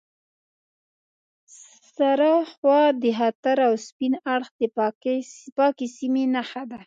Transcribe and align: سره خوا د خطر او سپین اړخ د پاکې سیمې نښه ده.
سره 1.97 2.31
خوا 2.51 2.81
د 3.01 3.03
خطر 3.19 3.57
او 3.67 3.73
سپین 3.87 4.13
اړخ 4.33 4.49
د 4.59 4.63
پاکې 5.57 5.85
سیمې 5.97 6.23
نښه 6.35 6.63
ده. 6.69 6.79